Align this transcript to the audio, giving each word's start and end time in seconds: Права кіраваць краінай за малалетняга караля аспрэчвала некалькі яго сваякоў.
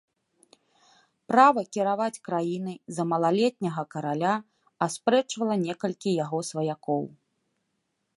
Права 1.31 1.63
кіраваць 1.77 2.21
краінай 2.29 2.77
за 2.97 3.03
малалетняга 3.11 3.83
караля 3.93 4.31
аспрэчвала 4.87 5.55
некалькі 5.67 6.09
яго 6.25 6.39
сваякоў. 6.51 7.03